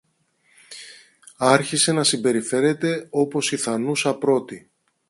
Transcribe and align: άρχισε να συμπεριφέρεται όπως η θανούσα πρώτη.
άρχισε 1.37 1.91
να 1.91 2.03
συμπεριφέρεται 2.03 3.07
όπως 3.09 3.51
η 3.51 3.57
θανούσα 3.57 4.17
πρώτη. 4.17 4.71